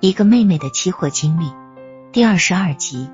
[0.00, 1.50] 一个妹妹的期货经历
[2.12, 3.10] 第二十二集。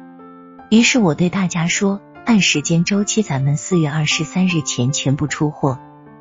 [0.71, 5.79] 于是我对大家说，按时间周期，咱们四月二十三日前全部出货。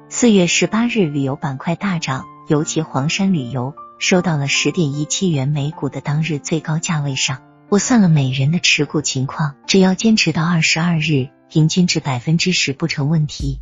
[0.07, 7.41] 四月十八日旅游板块大涨，尤其黄山旅游收到了十点一七元每股的当日最高价位上。
[7.67, 13.59] 我算了每人的持股情况，只要坚持到二十二日，平均值百分之十不成问题。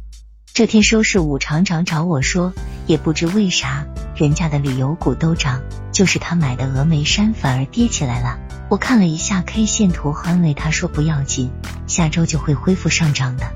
[0.54, 2.54] 这天收市，武厂长找我说，
[2.86, 3.88] 也不知为啥，
[4.22, 8.38] 人家的旅游股都涨，就是他买的峨眉山反而跌起来了。
[8.70, 11.50] 我看了一下 K 线图，安慰他说不要紧，
[11.88, 13.52] 下周就会恢复上涨的。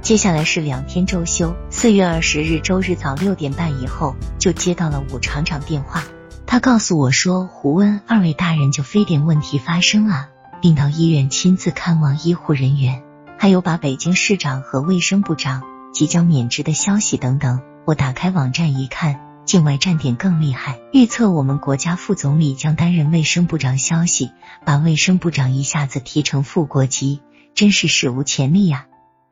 [0.00, 6.02] 接下来是两天周休，四月二十日周日早六点半以后，就接到了武厂长电话，
[6.46, 10.28] 他告诉我说，胡温二位大人就非典问题发生了，
[10.62, 13.02] 并到医院亲自看望医护人员，
[13.38, 15.62] 还有把北京市长和卫生部长。
[15.92, 24.32] 即将免职的消息等等，我打开网站一看，境外站点更厉害，预测我们国家副总理将担任卫生部长消息，
[24.64, 27.20] 把卫生部长一下子提成副国级，
[27.54, 28.86] 真是史无前例呀！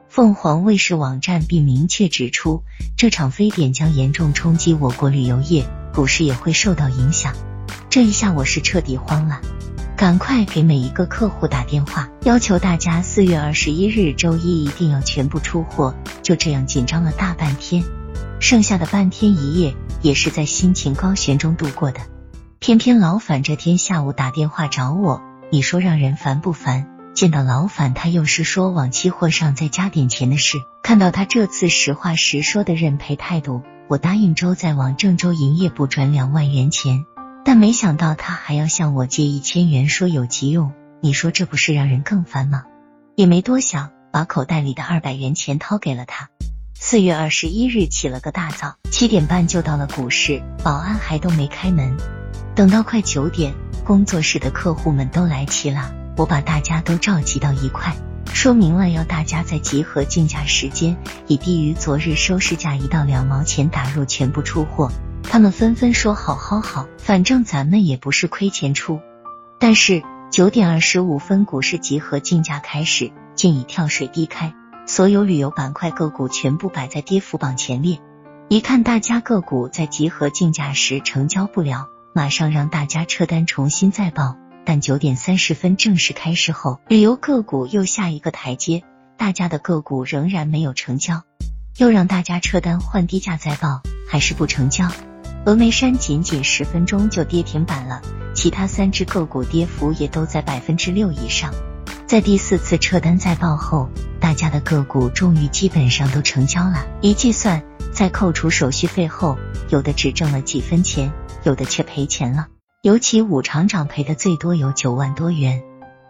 [0.09, 2.63] 凤凰卫视网站并明确指出，
[2.97, 7.35] 这场非典将严重冲击我国旅游业，股市也会受到影响。
[7.91, 9.41] 这一下我是彻底慌了。
[9.97, 15.95] 赶快给每一个客户打电话，要求大家四月二十一日周一一定要全部出货。
[16.23, 17.83] 就这样紧张了大半天，
[18.45, 22.01] 剩下的半天一夜也是在心情高悬中度过的。
[22.59, 26.87] 偏偏老反这天下午打电话找我，你说让人烦不烦？
[27.15, 30.59] 见到老反，他又是说往期货上再加点钱的事。
[30.83, 37.07] 看到他这次实话实说的认赔态度，我答应周再往郑州营业部转两万元钱。
[37.47, 40.71] 但没想到他还要向我借一千元，说有急用。
[41.01, 42.65] 你说这不是让人更烦吗？
[43.17, 46.29] 也没多想，把口袋里的二百元钱掏给了他。
[46.79, 51.97] 四月二十一日起了个大早，七点半就到了股市，保安还都没开门。
[52.55, 57.97] 等到快九点，工作室的客户们都来齐了，我把大家都召集到一块，
[58.33, 60.97] 说明了要大家在集合竞价时间
[61.27, 64.91] 以低于昨日收市价一到两毛钱打入，全部出货。
[65.23, 69.01] 他们纷纷说：“好好好，反正咱们也不是亏钱出。”
[69.59, 74.55] 但是九点二十五分，股市集合竞价开始，竟已跳水低开，
[74.87, 78.01] 所有旅游板块个股全部摆在跌幅榜前列。
[78.49, 84.37] 一看大家个股在集合竞价时成交不了，马上让大家撤单重新再报。
[84.67, 88.83] 但九点三十分正式开市后，旅游个股又下一个台阶，
[89.17, 91.23] 大家的个股仍然没有成交，
[91.79, 94.89] 又让大家撤单换低价再报，还是不成交。
[95.45, 98.01] 峨眉山仅仅十分钟就跌停板了，
[98.35, 101.53] 其他三只个股跌幅也都在百分之六以上。
[102.15, 103.89] 在第四次撤单再报后，
[104.21, 106.87] 大家的个股终于基本上都成交了。
[107.01, 107.61] 一计算，
[107.93, 109.37] 在扣除手续费后，
[109.69, 112.47] 有的只挣了几分钱，有的却赔钱了。
[112.83, 115.65] 尤其武厂长赔的最多有九万多元。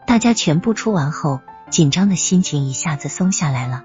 [0.06, 3.82] 大家全部出完后，紧张的心情一下子松下来了。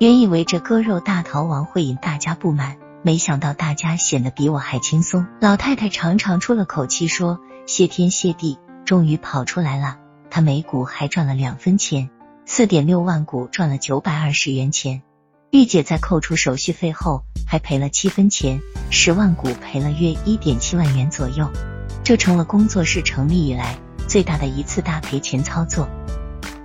[0.00, 2.78] 原以为这割肉大逃亡会引大家不满。
[3.04, 5.24] 没想到大家显得比我还轻松。
[5.40, 9.98] 老太太长长出了口气，说：“谢天谢地，终于跑出来了。
[10.30, 12.08] 他每股还赚了两分钱，
[12.46, 15.02] 四点六万股赚了九百二十元钱。
[15.50, 18.60] 玉姐在扣除手续费后还赔了七分钱，
[18.90, 21.50] 十万股赔了约一点七万元左右。
[22.04, 23.76] 这成了工作室成立以来
[24.06, 25.88] 最大的一次大赔钱操作。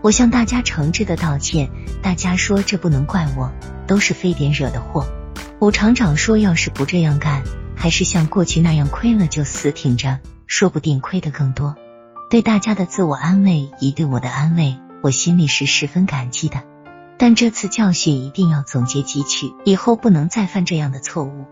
[0.01, 1.69] 我向大家诚挚的道歉。
[2.03, 3.51] 大家说这不能怪我，
[3.87, 5.07] 都是非典惹的祸。”
[5.59, 7.41] 武厂长说：“要是不这样干，
[7.75, 11.75] 还是像过去那样亏了就死挺着，说不定亏得更多。”
[12.29, 16.63] 对大家的自我安慰，以及对我的安慰，我心里是十分感激的。
[17.17, 21.45] 但这次教训一定要总结汲取，以后不能再犯这样的错误。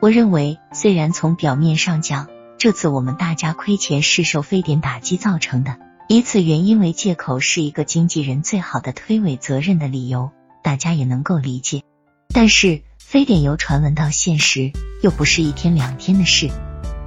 [0.00, 5.76] 我认为，虽然从表面上讲，这次我们大家亏钱是受非典打击造成的，
[6.08, 10.30] 以此原因为借口是一个经纪人最好的推诿责任的理由，
[10.62, 11.82] 大家也能够理解。
[12.32, 12.82] 但是。
[12.96, 16.50] 非典由传闻到现实，又不是一天两天的事。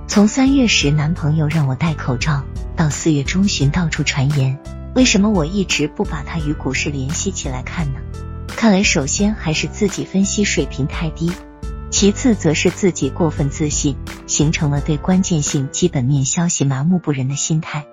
[0.07, 2.43] 从三月时男朋友让我戴口罩，
[2.75, 4.57] 到四月中旬到处传言，
[4.95, 7.99] 为什么我一直不把它与股市联系起来看呢？
[8.47, 11.31] 看来首先还是自己分析水平太低，
[11.91, 17.85] 其次则是自己过分自信，形成了对关键性基本面消息麻木不仁的心态。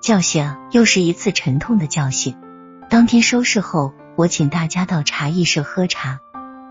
[0.00, 2.34] 教训啊，又是一次沉痛的教训。
[2.88, 6.18] 当天收市后，我请大家到茶艺社喝茶。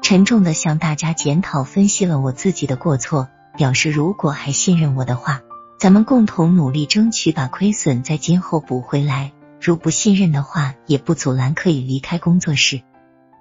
[0.01, 5.41] 沉重的向大家检讨分析了我自己的过错，表示如果还信任我的话，
[5.79, 12.83] 咱们共同努力争取把亏损在今后补回来；如不信任的话，也不阻拦可以离开工作室。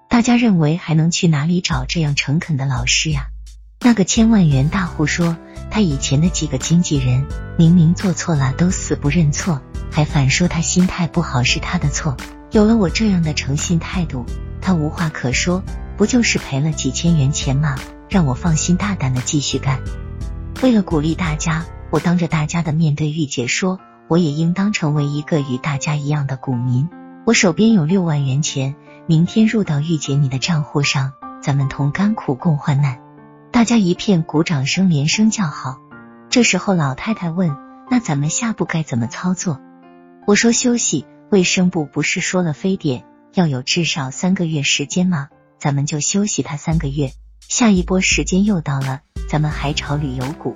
[0.08, 3.26] 大家认为还能去哪里找这样诚恳的老师呀？
[3.80, 5.36] 那个千万元大户说，
[5.70, 7.26] 他以前的几个经纪人
[7.58, 9.60] 明明做错了都死不认错，
[9.92, 12.16] 还反说他心态不好是他的错。
[12.52, 14.24] 有了我这样的诚信态度，
[14.62, 15.62] 他无话可说，
[15.98, 17.78] 不就是赔了几千元钱吗？
[18.08, 19.80] 让我放心大胆的继续干。
[20.62, 26.88] 为了鼓励大家，我当着大家的面对玉姐说，我也应当成为一个与大家一样的股民。
[27.26, 28.74] 我手边有六万元钱，
[29.06, 31.12] 明天入到玉姐你的账户上，
[31.42, 33.00] 咱们同甘苦共患难。
[33.52, 35.76] 大家一片鼓掌声，连声叫好。
[36.30, 37.54] 这时候老太太问
[37.90, 39.60] ：“那咱们下步该怎么操作？”
[40.26, 41.06] 我说：“休息。
[41.30, 43.04] 卫生部不是说了，非典
[43.34, 45.28] 要有至少三个月时间吗？
[45.58, 47.12] 咱们就休息他三个月。
[47.40, 50.54] 下一波时间又到了，咱们还炒旅游股。”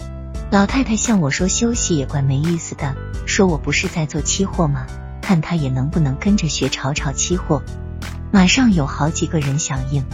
[0.51, 2.97] 老太太向我说：“休息也怪没意思的，
[3.27, 4.87] 说我不是在做期货吗？
[5.23, 7.63] 看她也能不能跟着学炒炒期货。”
[8.33, 10.05] 马上有好几个人响应。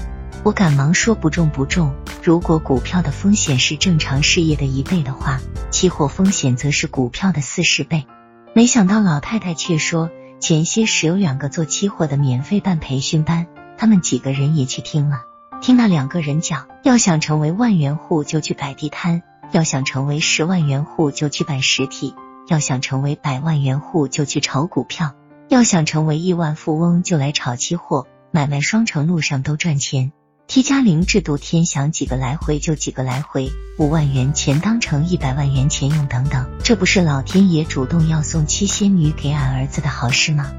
[0.43, 1.95] 我赶忙说不中不中。
[2.23, 8.07] 如果股票的风险是正常事业的一倍的话，期货风险则是股票的四十倍。
[8.55, 10.11] 没想到老太太却说，
[10.41, 13.47] 前些时有两个做期货的免费办培训班，
[13.79, 15.23] 他们几个人也去听了。
[15.61, 22.15] 听那两个人讲，要想成为万元户就去摆地摊，要想成为十万元户就去摆实体，
[22.47, 25.15] 要想成为百万元户就去炒股票，
[25.49, 30.13] 要想成为亿万富翁就来炒期货，买卖双城路上都赚钱。
[30.47, 40.53] T 加零制度，天想几个来回就几个来回，五万元钱当成一百万元钱用，等等，这不是老天爷主动要送七仙女给俺儿子的好事吗？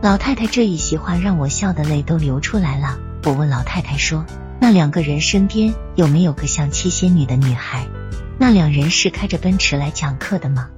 [0.00, 2.98] 老太太这一席话让我笑的泪都流出来了。
[3.24, 4.24] 我问老太太说
[4.62, 7.84] ：“那两个人身边有没有个像七仙女的女孩？
[8.38, 10.70] 那两人是开着奔驰来讲课的吗？”